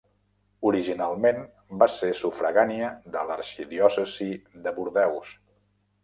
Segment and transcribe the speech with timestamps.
[0.67, 1.41] Originalment
[1.83, 4.31] va ser sufragània de l'arxidiòcesi
[4.65, 5.35] de Bordeus.